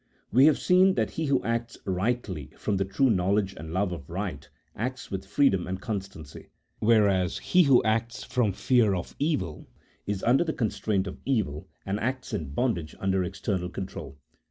We 0.31 0.47
have 0.47 0.57
seen 0.57 0.95
that 0.95 1.11
he 1.11 1.27
who 1.27 1.43
acts 1.43 1.77
rightly 1.85 2.49
from 2.57 2.77
the 2.77 2.85
true 2.85 3.11
knowledge 3.11 3.53
and 3.53 3.71
love 3.71 3.91
of 3.91 4.09
right, 4.09 4.49
acts 4.75 5.11
with 5.11 5.27
freedom 5.27 5.67
and 5.67 5.79
constancy, 5.79 6.47
whereas 6.79 7.37
he 7.37 7.61
who 7.61 7.83
acts 7.83 8.23
from 8.23 8.51
fear 8.51 8.95
of 8.95 9.13
evil, 9.19 9.67
is 10.07 10.23
under 10.23 10.43
the 10.43 10.53
constraint 10.53 11.05
of 11.05 11.19
evil, 11.23 11.67
and 11.85 11.99
acts 11.99 12.33
in 12.33 12.49
bondage 12.49 12.95
under 12.99 13.23
external 13.23 13.69
control. 13.69 14.17